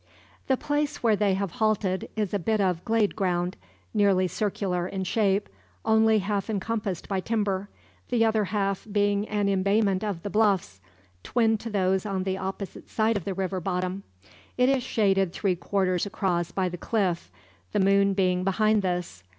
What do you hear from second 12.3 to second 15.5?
opposite side of the river bottom. It is shaded